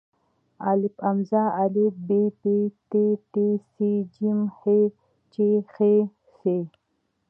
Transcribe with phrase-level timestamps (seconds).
[0.67, 0.71] آا
[1.73, 2.07] ب
[2.41, 2.45] پ
[2.91, 2.93] ت
[3.31, 3.33] ټ
[3.71, 3.71] ث
[4.15, 4.17] ج
[4.57, 4.61] ح
[5.33, 5.35] چ
[5.71, 5.75] خ
[6.35, 6.37] څ